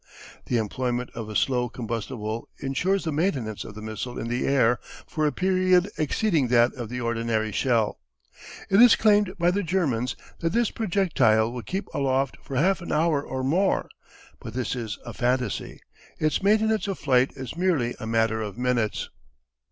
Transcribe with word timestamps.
The 0.47 0.57
employment 0.57 1.11
of 1.13 1.29
a 1.29 1.35
slow 1.35 1.69
combustible 1.69 2.49
ensures 2.57 3.03
the 3.03 3.11
maintenance 3.11 3.63
of 3.63 3.75
the 3.75 3.83
missile 3.83 4.17
in 4.17 4.29
the 4.29 4.47
air 4.47 4.79
for 5.05 5.27
a 5.27 5.31
period 5.31 5.91
exceeding 5.95 6.47
that 6.47 6.73
of 6.73 6.89
the 6.89 6.99
ordinary 6.99 7.51
shell. 7.51 7.99
It 8.71 8.81
is 8.81 8.95
claimed 8.95 9.37
by 9.37 9.51
the 9.51 9.61
Germans 9.61 10.15
that 10.39 10.53
this 10.53 10.71
projectile 10.71 11.51
will 11.53 11.61
keep 11.61 11.87
aloft 11.93 12.37
for 12.41 12.55
half 12.55 12.81
an 12.81 12.91
hour 12.91 13.21
or 13.21 13.43
more, 13.43 13.89
but 14.39 14.55
this 14.55 14.75
is 14.75 14.97
a 15.05 15.13
phantasy. 15.13 15.79
Its 16.17 16.41
maintenance 16.41 16.87
of 16.87 16.97
flight 16.97 17.31
is 17.35 17.55
merely 17.55 17.93
a 17.99 18.07
matter 18.07 18.41
of 18.41 18.57
minutes. 18.57 19.07